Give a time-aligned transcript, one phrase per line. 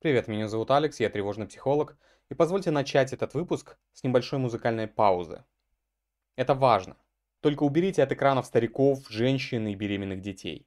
[0.00, 1.94] Привет, меня зовут Алекс, я тревожный психолог,
[2.30, 5.44] и позвольте начать этот выпуск с небольшой музыкальной паузы.
[6.36, 6.96] Это важно.
[7.40, 10.66] Только уберите от экранов стариков, женщин и беременных детей.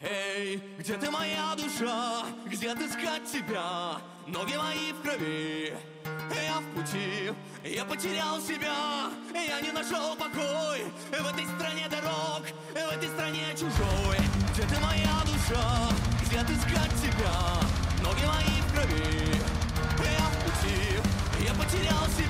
[0.00, 2.24] Эй, где ты моя душа?
[2.46, 4.00] Где отыскать тебя?
[4.26, 5.74] Ноги мои в крови,
[6.32, 7.32] я в пути,
[7.64, 14.18] я потерял себя, я не нашел покой в этой стране дорог, в этой стране чужой.
[14.52, 15.90] Где ты моя душа?
[16.24, 17.34] Где отыскать тебя?
[18.02, 19.40] Ноги мои в крови,
[20.04, 21.00] я в пути,
[21.44, 22.23] я потерял себя,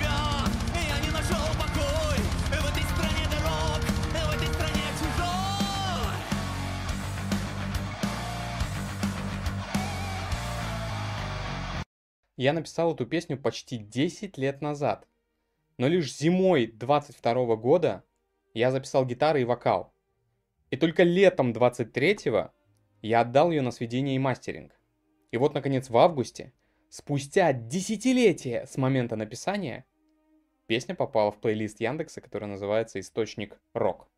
[12.36, 15.06] Я написал эту песню почти 10 лет назад.
[15.78, 18.04] Но лишь зимой 22 года
[18.54, 19.92] я записал гитары и вокал.
[20.70, 22.52] И только летом 23-го
[23.02, 24.72] я отдал ее на сведение и мастеринг.
[25.30, 26.52] И вот, наконец, в августе,
[26.88, 29.84] спустя десятилетия с момента написания,
[30.66, 34.08] песня попала в плейлист Яндекса, который называется «Источник рок».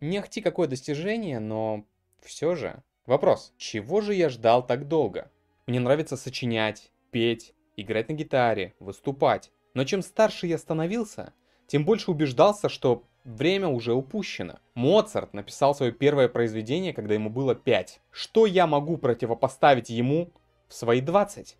[0.00, 1.84] Не ахти какое достижение, но
[2.20, 2.82] все же.
[3.06, 5.30] Вопрос, чего же я ждал так долго?
[5.66, 9.52] Мне нравится сочинять, петь, играть на гитаре, выступать.
[9.72, 11.32] Но чем старше я становился,
[11.68, 14.58] тем больше убеждался, что время уже упущено.
[14.74, 18.00] Моцарт написал свое первое произведение, когда ему было 5.
[18.10, 20.32] Что я могу противопоставить ему
[20.66, 21.56] в свои 20?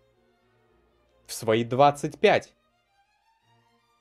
[1.25, 2.53] В свои 25?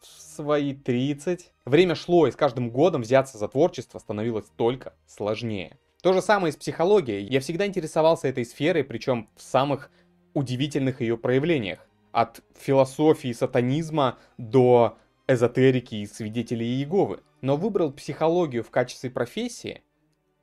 [0.00, 1.52] В свои 30?
[1.66, 5.78] Время шло, и с каждым годом взяться за творчество становилось только сложнее.
[6.02, 7.24] То же самое и с психологией.
[7.24, 9.92] Я всегда интересовался этой сферой, причем в самых
[10.34, 11.88] удивительных ее проявлениях.
[12.12, 17.20] От философии сатанизма до эзотерики и свидетелей Иеговы.
[17.40, 19.82] Но выбрал психологию в качестве профессии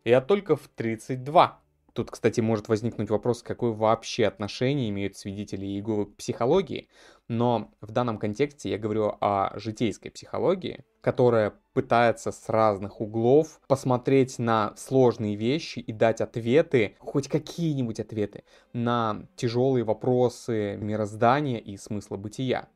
[0.03, 1.59] я только в 32.
[1.93, 6.87] Тут, кстати, может возникнуть вопрос, какое вообще отношение имеют свидетели Иеговы к психологии,
[7.31, 14.37] но в данном контексте я говорю о житейской психологии, которая пытается с разных углов посмотреть
[14.37, 18.43] на сложные вещи и дать ответы, хоть какие-нибудь ответы,
[18.73, 22.67] на тяжелые вопросы мироздания и смысла бытия.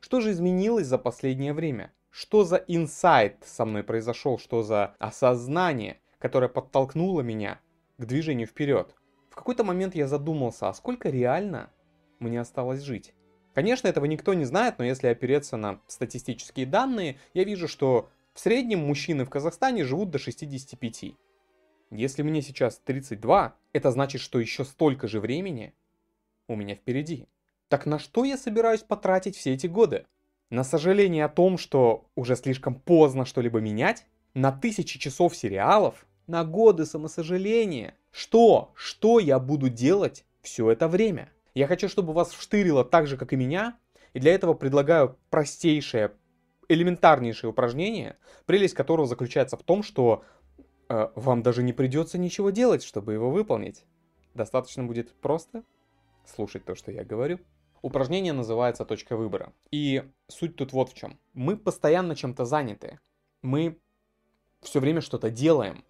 [0.00, 1.90] Что же изменилось за последнее время?
[2.10, 4.36] Что за инсайт со мной произошел?
[4.36, 7.60] Что за осознание, которое подтолкнуло меня
[7.96, 8.94] к движению вперед.
[9.30, 11.70] В какой-то момент я задумался, а сколько реально
[12.18, 13.14] мне осталось жить?
[13.54, 18.40] Конечно, этого никто не знает, но если опереться на статистические данные, я вижу, что в
[18.40, 21.14] среднем мужчины в Казахстане живут до 65.
[21.90, 25.74] Если мне сейчас 32, это значит, что еще столько же времени
[26.48, 27.26] у меня впереди.
[27.68, 30.06] Так на что я собираюсь потратить все эти годы?
[30.50, 34.06] На сожаление о том, что уже слишком поздно что-либо менять?
[34.34, 36.06] На тысячи часов сериалов?
[36.26, 37.94] на годы самосожаления.
[38.10, 38.72] Что?
[38.74, 41.31] Что я буду делать все это время?
[41.54, 43.78] Я хочу, чтобы вас вштырило так же, как и меня,
[44.12, 46.12] и для этого предлагаю простейшее,
[46.68, 50.24] элементарнейшее упражнение, прелесть которого заключается в том, что
[50.88, 53.84] э, вам даже не придется ничего делать, чтобы его выполнить.
[54.34, 55.64] Достаточно будет просто
[56.24, 57.40] слушать то, что я говорю.
[57.82, 59.52] Упражнение называется «Точка выбора».
[59.70, 61.18] И суть тут вот в чем.
[61.34, 63.00] Мы постоянно чем-то заняты.
[63.42, 63.78] Мы
[64.62, 65.84] все время что-то делаем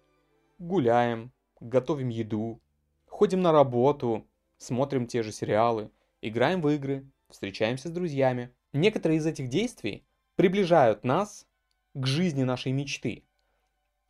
[0.63, 2.61] гуляем, готовим еду,
[3.07, 4.27] ходим на работу,
[4.63, 5.91] смотрим те же сериалы,
[6.21, 8.49] играем в игры, встречаемся с друзьями.
[8.71, 10.03] Некоторые из этих действий
[10.35, 11.45] приближают нас
[11.93, 13.23] к жизни нашей мечты.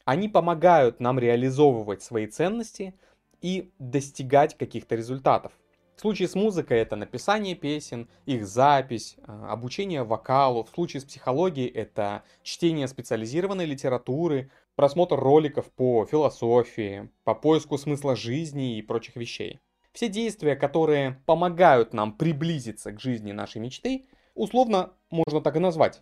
[0.05, 2.93] Они помогают нам реализовывать свои ценности
[3.41, 5.53] и достигать каких-то результатов.
[5.95, 10.63] В случае с музыкой это написание песен, их запись, э, обучение вокалу.
[10.63, 18.15] В случае с психологией это чтение специализированной литературы, просмотр роликов по философии, по поиску смысла
[18.15, 19.59] жизни и прочих вещей.
[19.93, 26.01] Все действия, которые помогают нам приблизиться к жизни нашей мечты, условно можно так и назвать.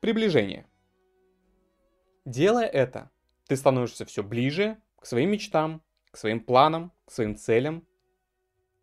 [0.00, 0.66] Приближение.
[2.24, 3.10] Делая это,
[3.46, 7.86] ты становишься все ближе к своим мечтам, к своим планам, к своим целям,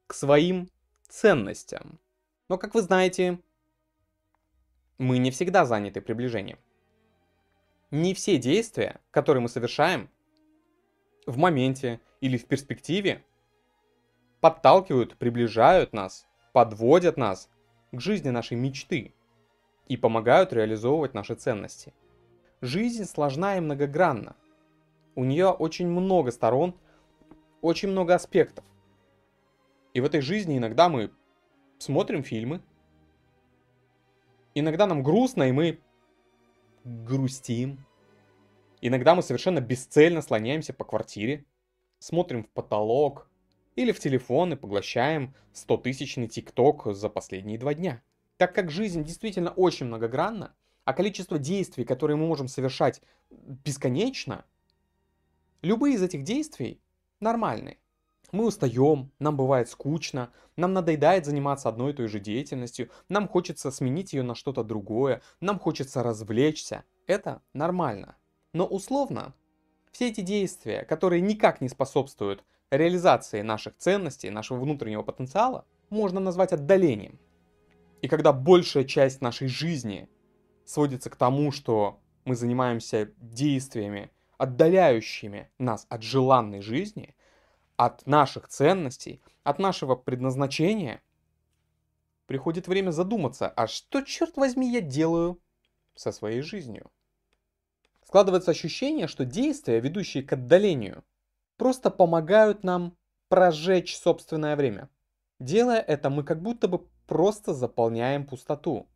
[0.08, 0.70] к своим
[1.08, 2.00] ценностям.
[2.48, 3.40] Но, как вы знаете,
[4.98, 6.60] мы не всегда заняты приближением
[7.92, 10.10] не все действия, которые мы совершаем
[11.26, 13.24] в моменте или в перспективе,
[14.42, 17.50] подталкивают, приближают нас, подводят нас
[17.92, 19.14] к жизни нашей мечты
[19.88, 21.94] и помогают реализовывать наши ценности.
[22.62, 24.36] Жизнь сложна и многогранна.
[25.16, 26.76] У нее очень много сторон,
[27.62, 28.66] очень много аспектов.
[29.94, 31.12] И в этой жизни иногда мы
[31.78, 32.62] смотрим фильмы,
[34.54, 35.80] иногда нам грустно, и мы
[36.84, 37.86] грустим.
[38.82, 41.46] Иногда мы совершенно бесцельно слоняемся по квартире.
[42.00, 43.29] смотрим в потолок
[43.80, 48.02] или в телефон и поглощаем 100-тысячный тикток за последние два дня.
[48.36, 50.54] Так как жизнь действительно очень многогранна,
[50.84, 54.44] а количество действий, которые мы можем совершать, бесконечно,
[55.62, 56.82] любые из этих действий
[57.22, 57.78] нормальные.
[58.34, 63.72] Мы устаем, нам бывает скучно, нам надоедает заниматься одной и той же деятельностью, нам хочется
[63.72, 66.84] сменить ее на что-то другое, нам хочется развлечься.
[67.08, 68.18] Это нормально.
[68.52, 69.34] Но условно,
[69.94, 76.54] все эти действия, которые никак не способствуют реализации наших ценностей, нашего внутреннего потенциала, можно назвать
[76.54, 77.20] отдалением.
[78.02, 80.10] И когда большая часть нашей жизни
[80.66, 87.16] сводится к тому, что мы занимаемся действиями, отдаляющими нас от желанной жизни,
[87.76, 91.02] от наших ценностей, от нашего предназначения,
[92.28, 95.42] приходит время задуматься, а что, черт возьми, я делаю
[95.96, 96.92] со своей жизнью?
[98.06, 101.04] Складывается ощущение, что действия, ведущие к отдалению,
[101.60, 102.98] просто помогают нам
[103.28, 104.90] прожечь собственное время.
[105.40, 108.88] Делая это, мы как будто бы просто заполняем пустоту.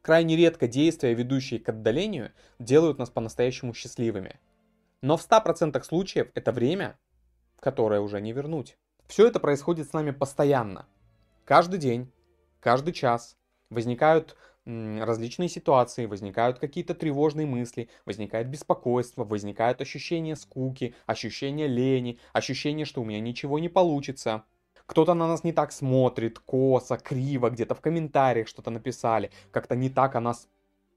[0.00, 4.40] Крайне редко действия, ведущие к отдалению, делают нас по-настоящему счастливыми.
[5.02, 6.98] Но в 100% случаев это время,
[7.60, 8.78] которое уже не вернуть.
[9.06, 10.86] Все это происходит с нами постоянно.
[11.44, 12.10] Каждый день,
[12.60, 13.36] каждый час
[13.68, 22.86] возникают различные ситуации, возникают какие-то тревожные мысли, возникает беспокойство, возникает ощущение скуки, ощущение лени, ощущение,
[22.86, 24.44] что у меня ничего не получится
[24.86, 29.88] кто-то на нас не так смотрит, косо, криво, где-то в комментариях что-то написали, как-то не
[29.88, 30.48] так о нас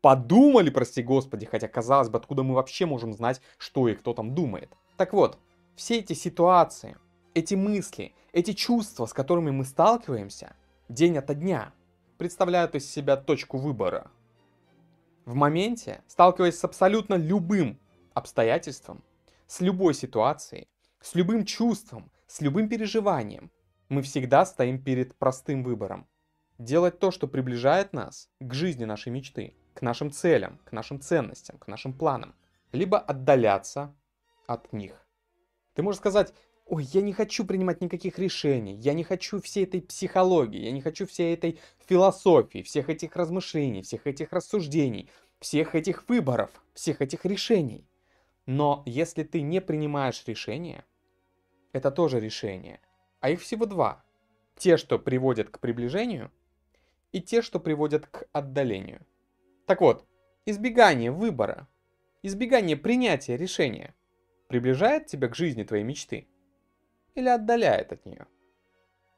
[0.01, 4.35] подумали, прости господи, хотя казалось бы, откуда мы вообще можем знать, что и кто там
[4.35, 4.69] думает.
[4.97, 5.38] Так вот,
[5.75, 6.97] все эти ситуации,
[7.33, 10.56] эти мысли, эти чувства, с которыми мы сталкиваемся
[10.89, 11.73] день ото дня,
[12.17, 14.12] представляют из себя точку выбора.
[15.25, 17.79] В моменте, сталкиваясь с абсолютно любым
[18.13, 19.03] обстоятельством,
[19.47, 20.67] с любой ситуацией,
[21.01, 23.51] с любым чувством, с любым переживанием,
[23.89, 26.07] мы всегда стоим перед простым выбором.
[26.57, 31.57] Делать то, что приближает нас к жизни нашей мечты, к нашим целям, к нашим ценностям,
[31.57, 32.33] к нашим планам.
[32.71, 33.94] Либо отдаляться
[34.47, 35.06] от них.
[35.73, 36.33] Ты можешь сказать,
[36.65, 40.81] ой, я не хочу принимать никаких решений, я не хочу всей этой психологии, я не
[40.81, 45.09] хочу всей этой философии, всех этих размышлений, всех этих рассуждений,
[45.39, 47.88] всех этих выборов, всех этих решений.
[48.45, 50.85] Но если ты не принимаешь решения,
[51.71, 52.79] это тоже решение
[53.25, 54.03] а их всего два.
[54.56, 56.31] Те, что приводят к приближению,
[57.11, 59.03] и те, что приводят к отдалению.
[59.65, 60.06] Так вот,
[60.45, 61.68] избегание выбора,
[62.21, 63.95] избегание принятия решения
[64.47, 66.27] приближает тебя к жизни твоей мечты
[67.15, 68.27] или отдаляет от нее?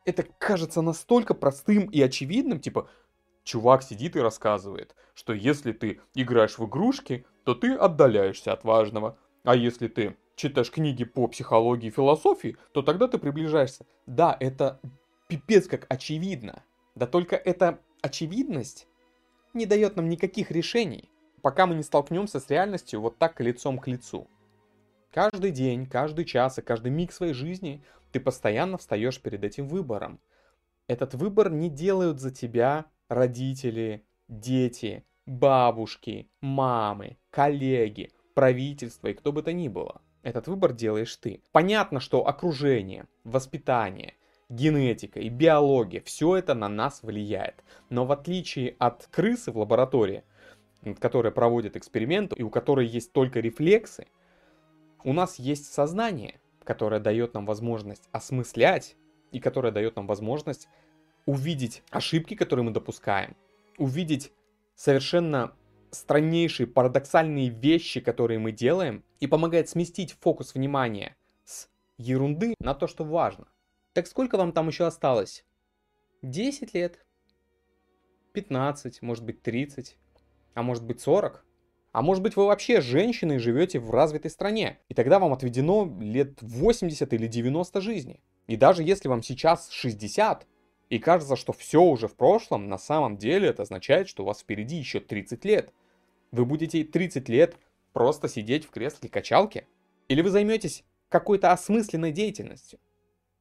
[0.06, 2.90] Это кажется настолько простым и очевидным, типа,
[3.44, 9.18] чувак сидит и рассказывает, что если ты играешь в игрушки, то ты отдаляешься от важного,
[9.44, 13.86] а если ты читаешь книги по психологии и философии, то тогда ты приближаешься.
[14.06, 14.80] Да, это
[15.28, 16.64] пипец как очевидно.
[16.96, 18.88] Да только эта очевидность
[19.54, 21.10] не дает нам никаких решений,
[21.42, 24.30] пока мы не столкнемся с реальностью вот так лицом к лицу.
[25.12, 30.20] Каждый день, каждый час и каждый миг своей жизни ты постоянно встаешь перед этим выбором.
[30.88, 39.44] Этот выбор не делают за тебя родители, дети, бабушки, мамы, коллеги, правительство и кто бы
[39.44, 40.02] то ни было.
[40.24, 41.42] Этот выбор делаешь ты.
[41.52, 44.16] Понятно, что окружение, воспитание,
[44.50, 47.64] генетика и биология, все это на нас влияет.
[47.90, 50.24] Но в отличие от крысы в лаборатории,
[51.00, 54.08] которая проводит эксперименты и у которой есть только рефлексы,
[55.04, 58.96] у нас есть сознание, которое дает нам возможность осмыслять
[59.32, 60.68] и которое дает нам возможность
[61.26, 63.36] увидеть ошибки, которые мы допускаем,
[63.78, 64.32] увидеть
[64.76, 65.54] совершенно
[65.92, 72.88] страннейшие, парадоксальные вещи, которые мы делаем, и помогает сместить фокус внимания с ерунды на то,
[72.88, 73.48] что важно.
[73.94, 75.46] Так сколько вам там еще осталось?
[76.22, 77.06] 10 лет?
[78.34, 79.98] 15, может быть 30,
[80.54, 81.44] а может быть 40?
[81.92, 86.38] А может быть вы вообще женщины живете в развитой стране, и тогда вам отведено лет
[86.42, 88.22] 80 или 90 жизни.
[88.48, 90.46] И даже если вам сейчас 60,
[90.90, 94.40] и кажется, что все уже в прошлом, на самом деле это означает, что у вас
[94.40, 95.74] впереди еще 30 лет.
[96.32, 97.58] Вы будете 30 лет
[97.94, 99.68] просто сидеть в кресле качалки?
[100.08, 102.80] Или вы займетесь какой-то осмысленной деятельностью?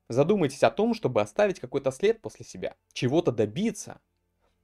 [0.09, 4.01] Задумайтесь о том, чтобы оставить какой-то след после себя, чего-то добиться,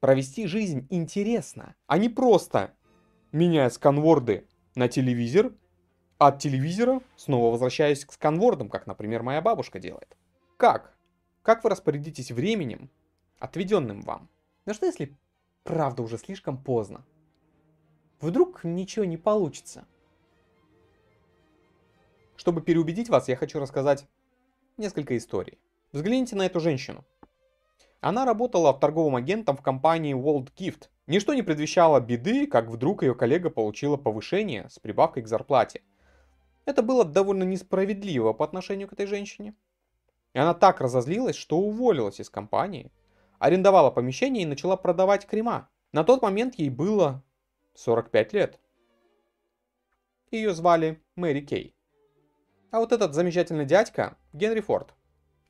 [0.01, 2.75] провести жизнь интересно, а не просто
[3.33, 5.53] меняя сканворды на телевизор,
[6.19, 10.17] от телевизора снова возвращаясь к сканвордам, как, например, моя бабушка делает.
[10.57, 10.95] Как?
[11.43, 12.91] Как вы распорядитесь временем,
[13.39, 14.29] отведенным вам?
[14.65, 15.17] Но что если
[15.65, 17.05] правда уже слишком поздно?
[18.21, 19.85] Вдруг ничего не получится?
[22.37, 24.07] Чтобы переубедить вас, я хочу рассказать
[24.79, 25.59] Несколько историй.
[25.93, 27.05] Взгляните на эту женщину.
[28.03, 30.89] Она работала торговым агентом в компании World Gift.
[31.07, 35.83] Ничто не предвещало беды, как вдруг ее коллега получила повышение с прибавкой к зарплате.
[36.65, 39.55] Это было довольно несправедливо по отношению к этой женщине.
[40.35, 42.91] И она так разозлилась, что уволилась из компании,
[43.39, 45.69] арендовала помещение и начала продавать крема.
[45.93, 47.23] На тот момент ей было
[47.75, 48.59] 45 лет.
[50.33, 51.77] Ее звали Мэри Кей.
[52.73, 54.93] А вот этот замечательный дядька Генри Форд.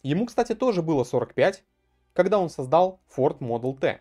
[0.02, 1.64] Ему, кстати, тоже было 45,
[2.12, 4.00] когда он создал Ford Model T.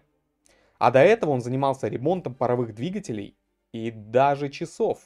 [0.78, 3.38] А до этого он занимался ремонтом паровых двигателей
[3.72, 5.00] и даже часов.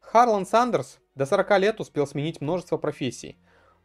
[0.00, 3.38] Харлан Сандерс до 40 лет успел сменить множество профессий.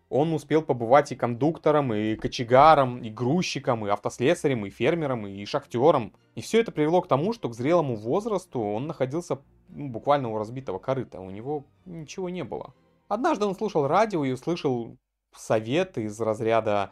[0.10, 6.14] Он успел побывать и кондуктором, и кочегаром, и грузчиком, и автослесарем, и фермером, и шахтером.
[6.36, 10.38] И все это привело к тому, что к зрелому возрасту он находился ну, буквально у
[10.38, 11.20] разбитого корыта.
[11.20, 12.74] У него ничего не было.
[13.08, 14.98] Однажды он слушал радио и услышал
[15.36, 16.92] совет из разряда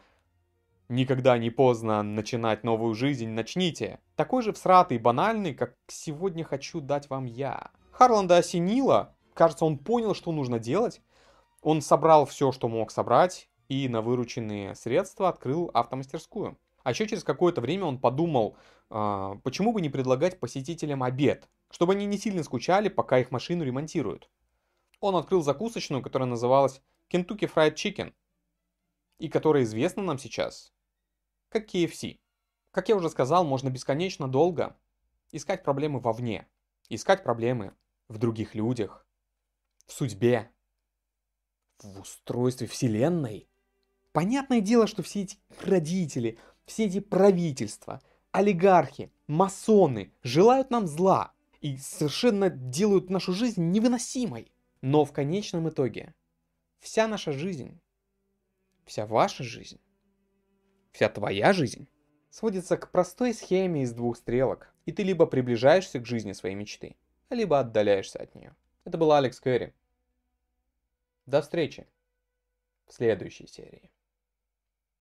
[0.92, 4.02] Никогда не поздно начинать новую жизнь, начните.
[4.18, 7.72] Такой же всратый и банальный, как сегодня хочу дать вам я.
[7.94, 9.16] Харланда осенило.
[9.34, 11.02] Кажется, он понял, что нужно делать.
[11.62, 16.58] Он собрал все, что мог собрать, и на вырученные средства открыл автомастерскую.
[16.84, 18.58] А еще через какое-то время он подумал,
[18.90, 23.64] э, почему бы не предлагать посетителям обед, чтобы они не сильно скучали, пока их машину
[23.64, 24.30] ремонтируют.
[25.00, 28.12] Он открыл закусочную, которая называлась Kentucky Fried Chicken,
[29.20, 30.74] и которая известна нам сейчас
[31.52, 32.20] как KFC.
[32.72, 34.78] Как я уже сказал, можно бесконечно долго
[35.32, 36.48] искать проблемы вовне,
[36.90, 37.76] искать проблемы
[38.08, 39.06] в других людях,
[39.86, 40.50] в судьбе,
[41.80, 43.50] в устройстве Вселенной.
[44.14, 51.78] Понятное дело, что все эти родители, все эти правительства, олигархи, масоны желают нам зла и
[51.78, 54.52] совершенно делают нашу жизнь невыносимой.
[54.82, 56.16] Но в конечном итоге
[56.80, 57.80] вся наша жизнь,
[58.86, 59.80] вся ваша жизнь
[60.92, 61.88] вся твоя жизнь
[62.30, 66.96] сводится к простой схеме из двух стрелок, и ты либо приближаешься к жизни своей мечты,
[67.30, 68.56] либо отдаляешься от нее.
[68.86, 69.74] Это был Алекс Кэрри.
[71.26, 71.88] До встречи
[72.88, 73.92] в следующей серии.